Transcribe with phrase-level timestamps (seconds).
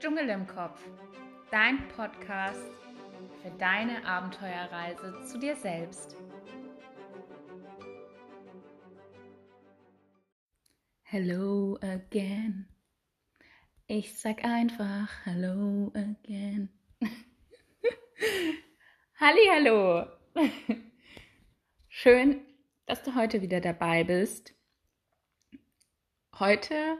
[0.00, 0.80] Dschungel im Kopf,
[1.50, 2.70] dein Podcast
[3.42, 6.16] für deine Abenteuerreise zu dir selbst.
[11.02, 12.68] Hello again.
[13.86, 16.68] Ich sag einfach Hello again.
[19.18, 20.06] Halli, hallo.
[22.00, 22.46] Schön,
[22.86, 24.54] dass du heute wieder dabei bist.
[26.38, 26.96] Heute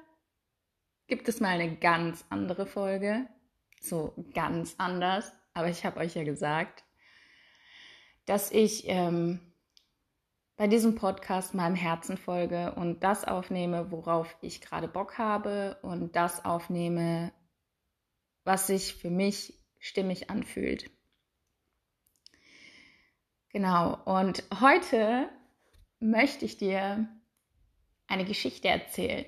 [1.07, 3.29] gibt es mal eine ganz andere Folge.
[3.80, 5.30] So ganz anders.
[5.55, 6.83] Aber ich habe euch ja gesagt,
[8.27, 9.38] dass ich ähm,
[10.57, 16.16] bei diesem Podcast meinem Herzen folge und das aufnehme, worauf ich gerade Bock habe und
[16.16, 17.33] das aufnehme,
[18.43, 20.91] was sich für mich stimmig anfühlt.
[23.51, 25.29] Genau, und heute
[26.01, 27.09] möchte ich dir
[28.07, 29.24] eine Geschichte erzählen.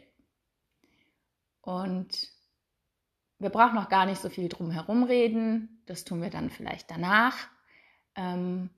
[1.63, 2.31] Und
[3.39, 5.83] wir brauchen noch gar nicht so viel drum herum reden.
[5.87, 7.49] Das tun wir dann vielleicht danach.
[8.15, 8.69] Ähm,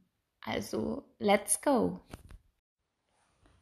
[0.44, 2.00] also, let's go.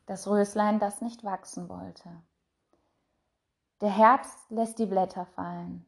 [0.04, 2.10] Das Röslein, das nicht wachsen wollte.
[3.80, 5.86] Der Herbst lässt die Blätter fallen.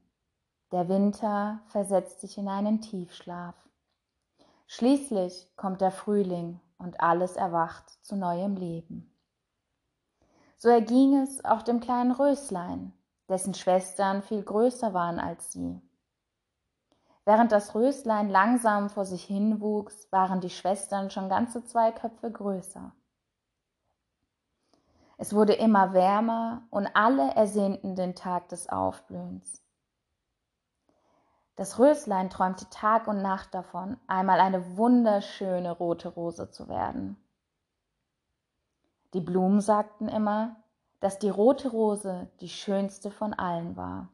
[0.70, 3.54] Der Winter versetzt sich in einen Tiefschlaf.
[4.66, 9.14] Schließlich kommt der Frühling und alles erwacht zu neuem Leben.
[10.58, 12.92] So erging es auch dem kleinen Röslein,
[13.28, 15.80] dessen Schwestern viel größer waren als sie.
[17.24, 22.92] Während das Röslein langsam vor sich hinwuchs, waren die Schwestern schon ganze zwei Köpfe größer.
[25.18, 29.61] Es wurde immer wärmer und alle ersehnten den Tag des Aufblühens.
[31.56, 37.16] Das Röslein träumte Tag und Nacht davon, einmal eine wunderschöne rote Rose zu werden.
[39.12, 40.56] Die Blumen sagten immer,
[41.00, 44.08] dass die rote Rose die schönste von allen war.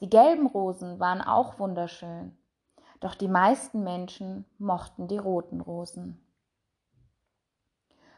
[0.00, 2.38] Die gelben Rosen waren auch wunderschön,
[3.00, 6.24] doch die meisten Menschen mochten die roten Rosen.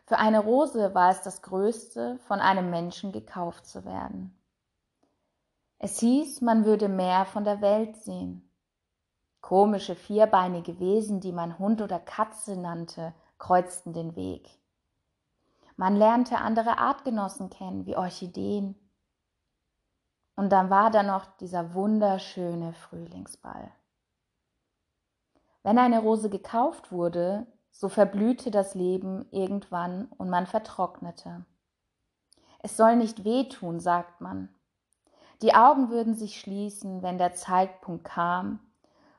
[0.07, 4.37] Für eine Rose war es das Größte, von einem Menschen gekauft zu werden.
[5.85, 8.49] Es hieß, man würde mehr von der Welt sehen.
[9.41, 14.49] Komische vierbeinige Wesen, die man Hund oder Katze nannte, kreuzten den Weg.
[15.75, 18.77] Man lernte andere Artgenossen kennen, wie Orchideen.
[20.37, 23.73] Und dann war da noch dieser wunderschöne Frühlingsball.
[25.65, 31.45] Wenn eine Rose gekauft wurde, so verblühte das Leben irgendwann und man vertrocknete.
[32.61, 34.49] Es soll nicht wehtun, sagt man.
[35.43, 38.61] Die Augen würden sich schließen, wenn der Zeitpunkt kam,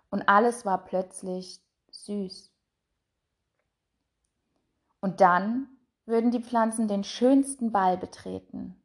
[0.10, 1.60] und alles war plötzlich
[1.92, 2.52] süß.
[5.02, 5.68] Und dann
[6.06, 8.82] würden die Pflanzen den schönsten Ball betreten,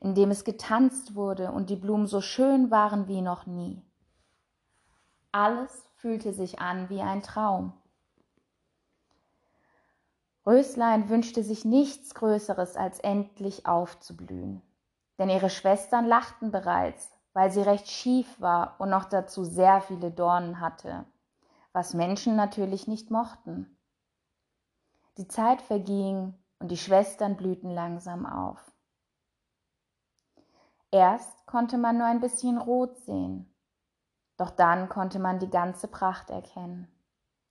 [0.00, 3.82] in dem es getanzt wurde und die Blumen so schön waren wie noch nie.
[5.30, 7.72] Alles fühlte sich an wie ein Traum.
[10.44, 14.60] Röslein wünschte sich nichts Größeres, als endlich aufzublühen.
[15.18, 20.10] Denn ihre Schwestern lachten bereits, weil sie recht schief war und noch dazu sehr viele
[20.10, 21.04] Dornen hatte,
[21.72, 23.78] was Menschen natürlich nicht mochten.
[25.18, 28.72] Die Zeit verging und die Schwestern blühten langsam auf.
[30.90, 33.54] Erst konnte man nur ein bisschen rot sehen,
[34.36, 36.88] doch dann konnte man die ganze Pracht erkennen.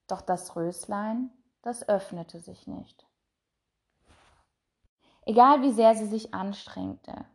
[0.08, 3.08] Doch das Röslein, das öffnete sich nicht.
[5.26, 7.26] Egal wie sehr sie sich anstrengte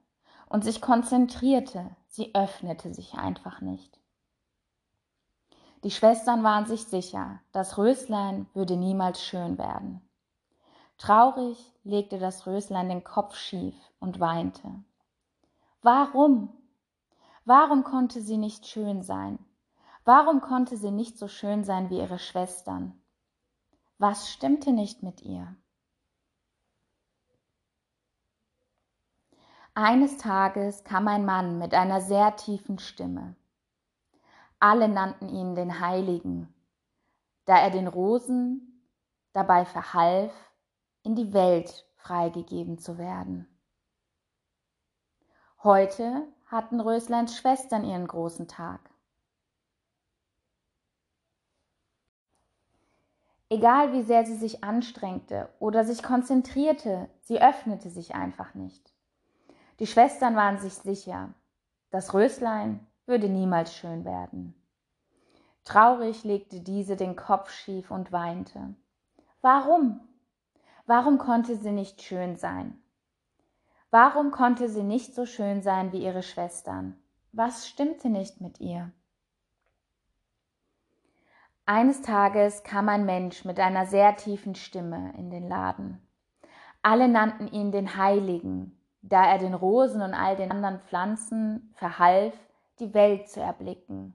[0.48, 3.98] und sich konzentrierte, sie öffnete sich einfach nicht.
[5.84, 10.00] Die Schwestern waren sich sicher, das Röslein würde niemals schön werden.
[10.98, 14.82] Traurig legte das Röslein den Kopf schief und weinte.
[15.82, 16.48] Warum?
[17.44, 19.38] Warum konnte sie nicht schön sein?
[20.04, 23.00] Warum konnte sie nicht so schön sein wie ihre Schwestern?
[23.98, 25.54] Was stimmte nicht mit ihr?
[29.78, 33.36] Eines Tages kam ein Mann mit einer sehr tiefen Stimme.
[34.58, 36.48] Alle nannten ihn den Heiligen,
[37.44, 38.82] da er den Rosen
[39.34, 40.32] dabei verhalf,
[41.02, 43.46] in die Welt freigegeben zu werden.
[45.62, 48.80] Heute hatten Rösleins Schwestern ihren großen Tag.
[53.50, 58.95] Egal wie sehr sie sich anstrengte oder sich konzentrierte, sie öffnete sich einfach nicht.
[59.78, 61.34] Die Schwestern waren sich sicher,
[61.90, 64.54] das Röslein würde niemals schön werden.
[65.64, 68.74] Traurig legte diese den Kopf schief und weinte.
[69.40, 70.00] Warum?
[70.86, 72.78] Warum konnte sie nicht schön sein?
[73.90, 76.96] Warum konnte sie nicht so schön sein wie ihre Schwestern?
[77.32, 78.92] Was stimmte nicht mit ihr?
[81.64, 86.00] Eines Tages kam ein Mensch mit einer sehr tiefen Stimme in den Laden.
[86.82, 88.75] Alle nannten ihn den Heiligen,
[89.08, 92.34] da er den Rosen und all den anderen Pflanzen verhalf,
[92.78, 94.14] die Welt zu erblicken.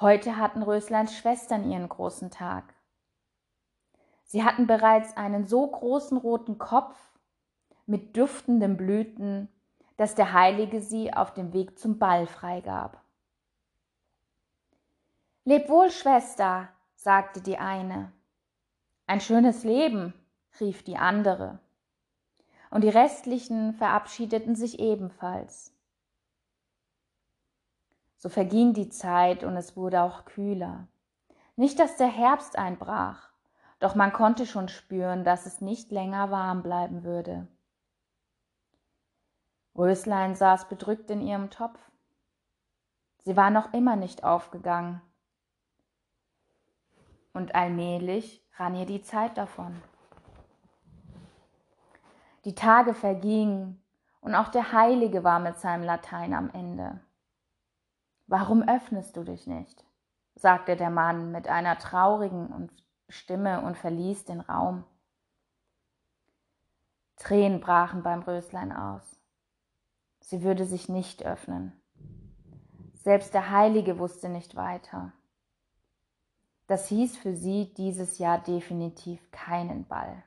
[0.00, 2.74] Heute hatten Rösleins Schwestern ihren großen Tag.
[4.24, 6.98] Sie hatten bereits einen so großen roten Kopf
[7.86, 9.48] mit duftenden Blüten,
[9.96, 13.00] dass der Heilige sie auf dem Weg zum Ball freigab.
[15.44, 18.10] Leb wohl, Schwester, sagte die eine.
[19.06, 20.14] Ein schönes Leben,
[20.58, 21.60] rief die andere.
[22.74, 25.72] Und die restlichen verabschiedeten sich ebenfalls.
[28.16, 30.88] So verging die Zeit und es wurde auch kühler.
[31.54, 33.30] Nicht, dass der Herbst einbrach,
[33.78, 37.46] doch man konnte schon spüren, dass es nicht länger warm bleiben würde.
[39.78, 41.78] Röslein saß bedrückt in ihrem Topf.
[43.22, 45.00] Sie war noch immer nicht aufgegangen
[47.34, 49.80] und allmählich rann ihr die Zeit davon.
[52.44, 53.82] Die Tage vergingen
[54.20, 57.00] und auch der Heilige war mit seinem Latein am Ende.
[58.26, 59.84] Warum öffnest du dich nicht?
[60.34, 62.70] sagte der Mann mit einer traurigen
[63.08, 64.84] Stimme und verließ den Raum.
[67.16, 69.20] Tränen brachen beim Röslein aus.
[70.20, 71.80] Sie würde sich nicht öffnen.
[72.94, 75.12] Selbst der Heilige wusste nicht weiter.
[76.66, 80.24] Das hieß für sie dieses Jahr definitiv keinen Ball.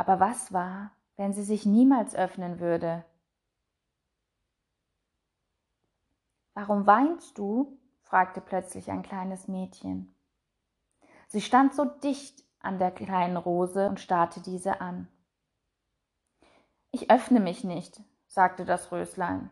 [0.00, 3.04] Aber was war, wenn sie sich niemals öffnen würde?
[6.54, 7.78] Warum weinst du?
[8.00, 10.14] fragte plötzlich ein kleines Mädchen.
[11.28, 15.06] Sie stand so dicht an der kleinen Rose und starrte diese an.
[16.92, 19.50] Ich öffne mich nicht, sagte das Röslein.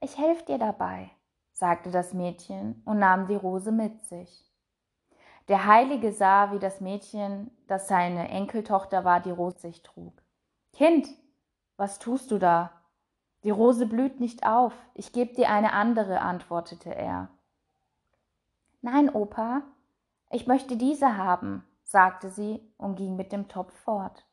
[0.00, 1.10] Ich helfe dir dabei,
[1.52, 4.45] sagte das Mädchen und nahm die Rose mit sich.
[5.48, 10.12] Der Heilige sah, wie das Mädchen, das seine Enkeltochter war, die Rose sich trug.
[10.72, 11.08] Kind,
[11.76, 12.72] was tust du da?
[13.44, 17.28] Die Rose blüht nicht auf, ich gebe dir eine andere, antwortete er.
[18.82, 19.62] Nein, Opa,
[20.30, 24.24] ich möchte diese haben, sagte sie und ging mit dem Topf fort.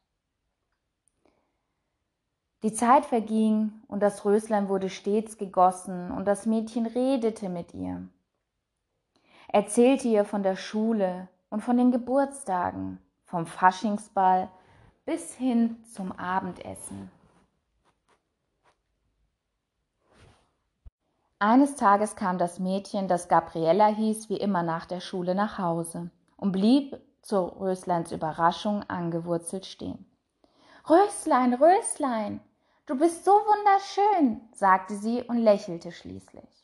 [2.63, 8.07] Die Zeit verging und das Röslein wurde stets gegossen und das Mädchen redete mit ihr,
[9.53, 14.50] erzählte ihr von der Schule und von den Geburtstagen, vom Faschingsball
[15.05, 17.09] bis hin zum Abendessen.
[21.39, 26.09] Eines Tages kam das Mädchen, das Gabriella hieß, wie immer nach der Schule nach Hause
[26.35, 30.06] und blieb zu Rösleins Überraschung angewurzelt stehen.
[30.89, 32.41] Röslein, Röslein,
[32.85, 36.62] Du bist so wunderschön, sagte sie und lächelte schließlich.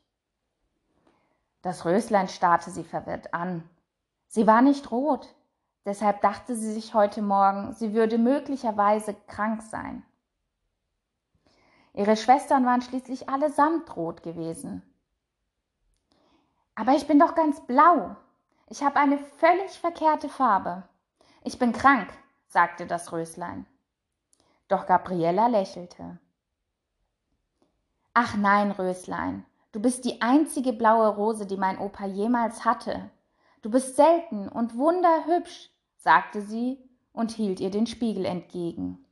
[1.61, 3.69] Das Röslein starrte sie verwirrt an.
[4.27, 5.35] Sie war nicht rot,
[5.85, 10.03] deshalb dachte sie sich heute Morgen, sie würde möglicherweise krank sein.
[11.93, 14.83] Ihre Schwestern waren schließlich allesamt rot gewesen.
[16.75, 18.15] Aber ich bin doch ganz blau.
[18.67, 20.83] Ich habe eine völlig verkehrte Farbe.
[21.43, 22.07] Ich bin krank,
[22.47, 23.65] sagte das Röslein.
[24.69, 26.19] Doch Gabriella lächelte.
[28.13, 33.09] Ach nein, Röslein, du bist die einzige blaue Rose, die mein Opa jemals hatte.
[33.61, 36.77] Du bist selten und wunderhübsch, sagte sie
[37.11, 39.05] und hielt ihr den Spiegel entgegen.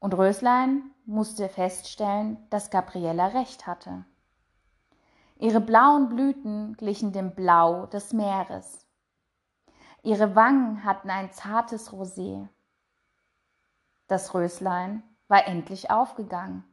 [0.00, 4.04] Und Röslein musste feststellen, dass Gabriella recht hatte.
[5.38, 8.86] Ihre blauen Blüten glichen dem Blau des Meeres.
[10.02, 12.48] Ihre Wangen hatten ein zartes Rosé.
[14.06, 16.64] Das Röslein war endlich aufgegangen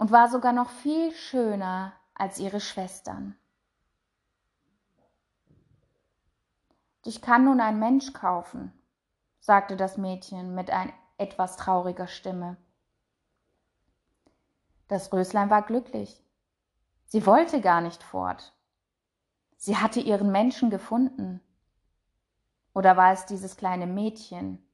[0.00, 3.36] und war sogar noch viel schöner als ihre Schwestern.
[7.04, 8.72] Dich kann nun ein Mensch kaufen,
[9.40, 12.56] sagte das Mädchen mit ein etwas trauriger Stimme.
[14.88, 16.24] Das Röslein war glücklich.
[17.04, 18.54] Sie wollte gar nicht fort.
[19.58, 21.42] Sie hatte ihren Menschen gefunden.
[22.72, 24.66] Oder war es dieses kleine Mädchen,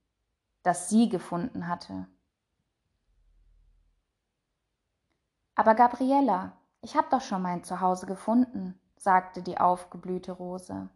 [0.62, 2.06] das sie gefunden hatte.
[5.56, 10.90] Aber Gabriella, ich hab doch schon mein Zuhause gefunden, sagte die aufgeblühte Rose.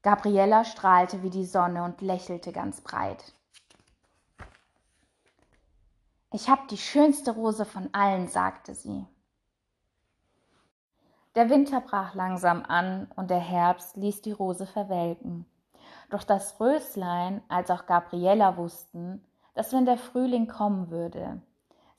[0.00, 3.34] Gabriella strahlte wie die Sonne und lächelte ganz breit.
[6.32, 9.06] Ich hab die schönste Rose von allen, sagte sie.
[11.34, 15.44] Der Winter brach langsam an und der Herbst ließ die Rose verwelken.
[16.08, 19.22] Doch das Röslein als auch Gabriella wussten,
[19.54, 21.42] dass wenn der Frühling kommen würde,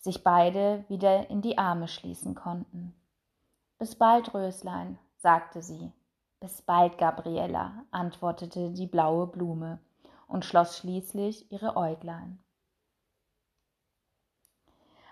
[0.03, 2.93] sich beide wieder in die Arme schließen konnten.
[3.79, 5.93] Bis bald, Röslein, sagte sie.
[6.41, 9.79] Bis bald, Gabriella, antwortete die blaue Blume
[10.27, 12.43] und schloss schließlich ihre Äuglein.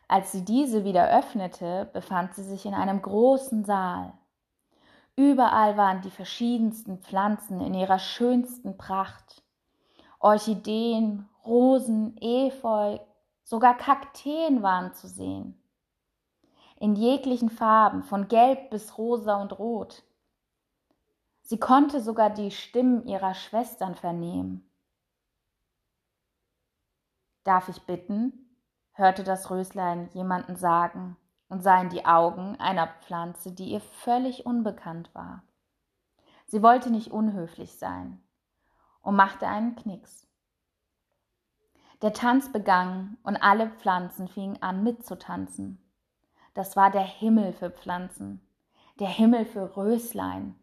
[0.09, 4.11] Als sie diese wieder öffnete, befand sie sich in einem großen Saal.
[5.15, 9.41] Überall waren die verschiedensten Pflanzen in ihrer schönsten Pracht.
[10.19, 12.99] Orchideen, Rosen, Efeu,
[13.51, 15.61] sogar Kakteen waren zu sehen.
[16.77, 20.03] In jeglichen Farben, von gelb bis rosa und rot.
[21.41, 24.71] Sie konnte sogar die Stimmen ihrer Schwestern vernehmen.
[27.43, 28.55] Darf ich bitten?
[28.93, 31.17] hörte das Röslein jemanden sagen
[31.49, 35.43] und sah in die Augen einer Pflanze, die ihr völlig unbekannt war.
[36.45, 38.23] Sie wollte nicht unhöflich sein
[39.01, 40.30] und machte einen Knicks.
[42.01, 45.77] Der Tanz begann und alle Pflanzen fingen an mitzutanzen.
[46.55, 48.41] Das war der Himmel für Pflanzen,
[48.99, 50.55] der Himmel für Röslein,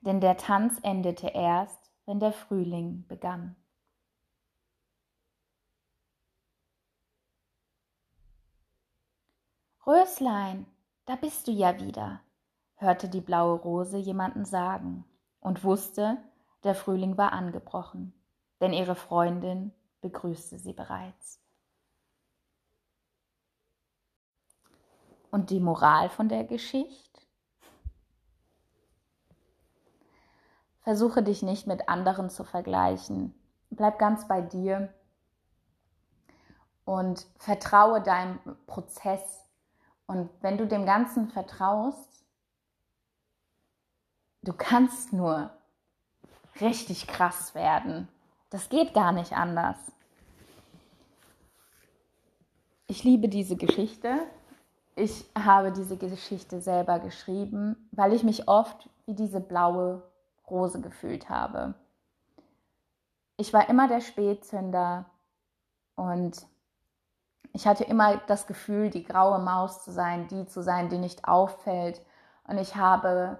[0.00, 3.56] denn der Tanz endete erst, wenn der Frühling begann.
[9.86, 10.66] Röslein,
[11.04, 12.20] da bist du ja wieder,
[12.76, 15.04] hörte die blaue Rose jemanden sagen
[15.40, 16.16] und wusste,
[16.64, 18.14] der Frühling war angebrochen,
[18.60, 21.40] denn ihre Freundin begrüßte sie bereits.
[25.30, 27.20] Und die Moral von der Geschichte?
[30.80, 33.34] Versuche dich nicht mit anderen zu vergleichen.
[33.70, 34.92] Bleib ganz bei dir
[36.84, 39.40] und vertraue deinem Prozess
[40.10, 42.24] und wenn du dem Ganzen vertraust,
[44.42, 45.56] du kannst nur
[46.60, 48.08] richtig krass werden.
[48.50, 49.76] Das geht gar nicht anders.
[52.88, 54.18] Ich liebe diese Geschichte.
[54.96, 60.02] Ich habe diese Geschichte selber geschrieben, weil ich mich oft wie diese blaue
[60.50, 61.74] Rose gefühlt habe.
[63.36, 65.06] Ich war immer der Spätzünder
[65.94, 66.44] und
[67.52, 71.26] ich hatte immer das Gefühl, die graue Maus zu sein, die zu sein, die nicht
[71.26, 72.00] auffällt.
[72.44, 73.38] Und ich habe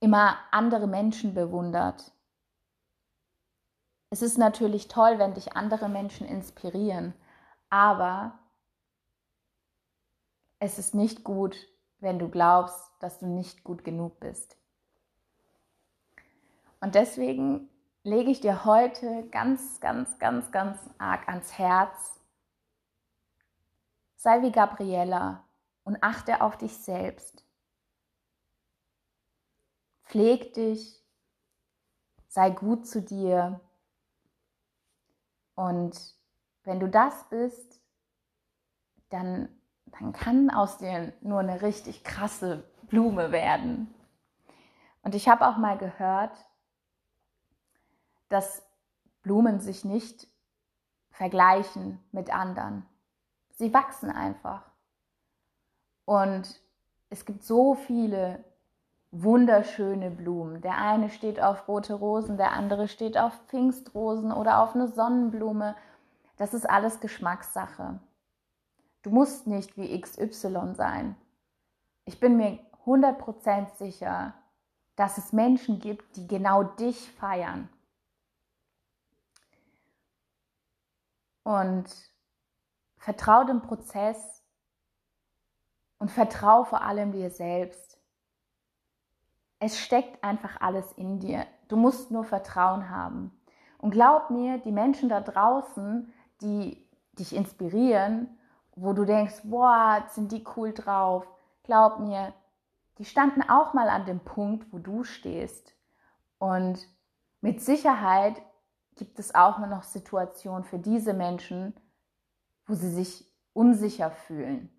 [0.00, 2.12] immer andere Menschen bewundert.
[4.12, 7.14] Es ist natürlich toll, wenn dich andere Menschen inspirieren,
[7.70, 8.38] aber
[10.58, 11.56] es ist nicht gut,
[11.98, 14.58] wenn du glaubst, dass du nicht gut genug bist.
[16.82, 17.70] Und deswegen
[18.02, 22.20] lege ich dir heute ganz, ganz, ganz, ganz arg ans Herz.
[24.16, 25.42] Sei wie Gabriella
[25.84, 27.46] und achte auf dich selbst.
[30.04, 31.02] Pfleg dich,
[32.28, 33.58] sei gut zu dir.
[35.54, 36.16] Und
[36.64, 37.80] wenn du das bist,
[39.10, 39.48] dann,
[39.86, 43.92] dann kann aus dir nur eine richtig krasse Blume werden.
[45.02, 46.36] Und ich habe auch mal gehört,
[48.28, 48.62] dass
[49.22, 50.26] Blumen sich nicht
[51.10, 52.86] vergleichen mit anderen.
[53.50, 54.70] Sie wachsen einfach.
[56.04, 56.60] Und
[57.10, 58.42] es gibt so viele
[59.12, 60.62] wunderschöne Blumen.
[60.62, 65.76] Der eine steht auf rote Rosen, der andere steht auf Pfingstrosen oder auf eine Sonnenblume.
[66.38, 68.00] Das ist alles Geschmackssache.
[69.02, 71.16] Du musst nicht wie XY sein.
[72.04, 74.34] Ich bin mir 100% sicher,
[74.96, 77.68] dass es Menschen gibt, die genau dich feiern.
[81.44, 81.86] Und
[82.96, 84.42] vertrau dem Prozess
[85.98, 87.91] und vertrau vor allem dir selbst.
[89.64, 91.46] Es steckt einfach alles in dir.
[91.68, 93.30] Du musst nur Vertrauen haben.
[93.78, 98.36] Und glaub mir, die Menschen da draußen, die dich inspirieren,
[98.74, 101.28] wo du denkst, boah, sind die cool drauf,
[101.62, 102.34] glaub mir,
[102.98, 105.76] die standen auch mal an dem Punkt, wo du stehst.
[106.38, 106.84] Und
[107.40, 108.42] mit Sicherheit
[108.96, 111.72] gibt es auch noch Situationen für diese Menschen,
[112.66, 114.70] wo sie sich unsicher fühlen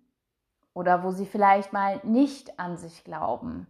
[0.74, 3.66] oder wo sie vielleicht mal nicht an sich glauben.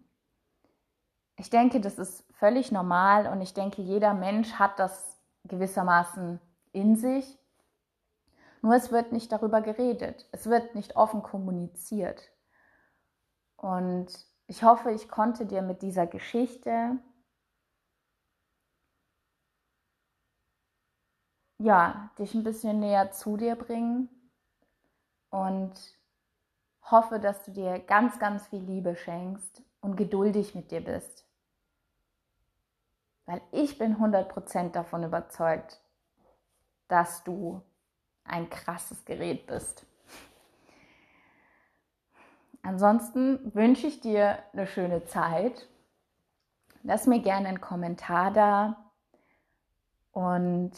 [1.37, 6.41] Ich denke, das ist völlig normal und ich denke, jeder Mensch hat das gewissermaßen
[6.73, 7.39] in sich.
[8.63, 12.31] Nur es wird nicht darüber geredet, es wird nicht offen kommuniziert.
[13.57, 14.07] Und
[14.47, 16.99] ich hoffe, ich konnte dir mit dieser Geschichte
[21.59, 24.09] ja, dich ein bisschen näher zu dir bringen
[25.31, 25.73] und
[26.91, 31.24] hoffe, dass du dir ganz, ganz viel Liebe schenkst und geduldig mit dir bist.
[33.27, 35.81] Weil ich bin 100% davon überzeugt,
[36.89, 37.63] dass du
[38.25, 39.87] ein krasses Gerät bist.
[42.63, 45.69] Ansonsten wünsche ich dir eine schöne Zeit.
[46.83, 48.91] Lass mir gerne einen Kommentar da
[50.13, 50.73] und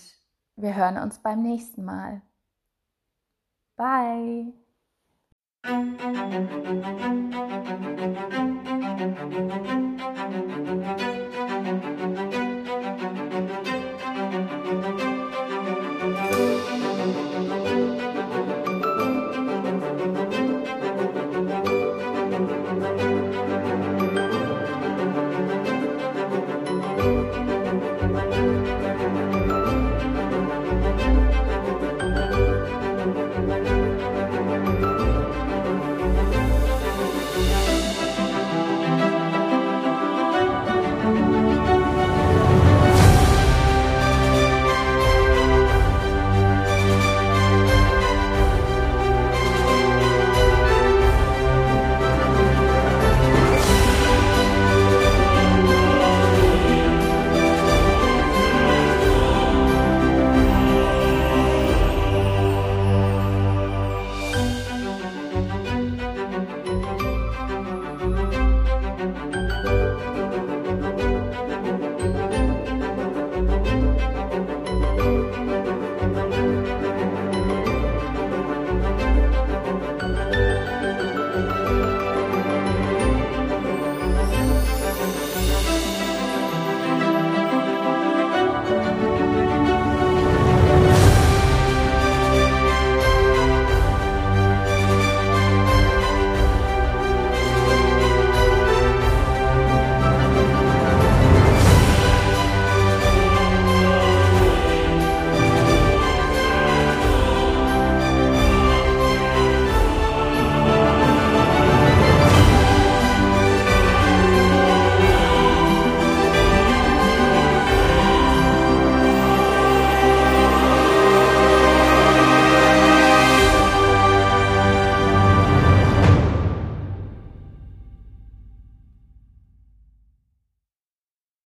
[0.56, 2.22] wir hören uns beim nächsten Mal.
[3.76, 4.65] Bye.
[5.66, 6.00] Thank
[12.34, 12.45] you.